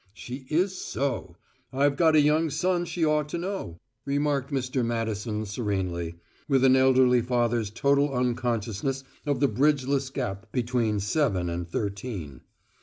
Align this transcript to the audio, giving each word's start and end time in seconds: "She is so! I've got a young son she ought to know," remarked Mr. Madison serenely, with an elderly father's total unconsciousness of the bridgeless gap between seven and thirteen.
"She 0.15 0.47
is 0.49 0.75
so! 0.75 1.35
I've 1.71 1.95
got 1.95 2.15
a 2.15 2.21
young 2.21 2.49
son 2.49 2.85
she 2.85 3.05
ought 3.05 3.29
to 3.29 3.37
know," 3.37 3.77
remarked 4.03 4.51
Mr. 4.51 4.83
Madison 4.83 5.45
serenely, 5.45 6.15
with 6.47 6.63
an 6.63 6.75
elderly 6.75 7.21
father's 7.21 7.69
total 7.69 8.11
unconsciousness 8.11 9.03
of 9.27 9.39
the 9.41 9.47
bridgeless 9.47 10.09
gap 10.09 10.51
between 10.51 10.99
seven 10.99 11.49
and 11.51 11.67
thirteen. 11.69 12.41